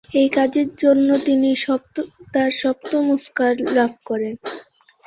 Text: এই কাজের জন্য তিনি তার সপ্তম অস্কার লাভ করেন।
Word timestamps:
এই 0.13 0.29
কাজের 0.29 0.69
জন্য 0.77 1.09
তিনি 1.27 1.49
তার 2.33 2.49
সপ্তম 2.61 3.03
অস্কার 3.17 3.53
লাভ 3.75 3.91
করেন। 4.05 4.35